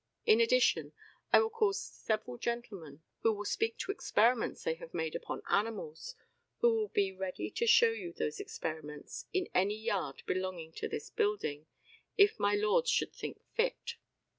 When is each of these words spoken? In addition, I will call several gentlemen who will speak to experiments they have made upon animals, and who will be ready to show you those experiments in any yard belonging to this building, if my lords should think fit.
In 0.25 0.41
addition, 0.41 0.93
I 1.31 1.39
will 1.39 1.51
call 1.51 1.73
several 1.73 2.39
gentlemen 2.39 3.03
who 3.21 3.33
will 3.33 3.45
speak 3.45 3.77
to 3.77 3.91
experiments 3.91 4.63
they 4.63 4.73
have 4.73 4.95
made 4.95 5.13
upon 5.15 5.43
animals, 5.47 6.15
and 6.17 6.27
who 6.61 6.75
will 6.75 6.87
be 6.87 7.11
ready 7.11 7.51
to 7.51 7.67
show 7.67 7.91
you 7.91 8.11
those 8.11 8.39
experiments 8.39 9.27
in 9.31 9.47
any 9.53 9.77
yard 9.77 10.23
belonging 10.25 10.71
to 10.77 10.87
this 10.87 11.11
building, 11.11 11.67
if 12.17 12.39
my 12.39 12.55
lords 12.55 12.89
should 12.89 13.13
think 13.13 13.43
fit. 13.53 13.97